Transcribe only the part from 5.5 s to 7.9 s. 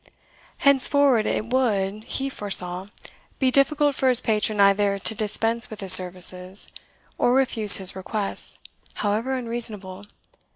with his services, or refuse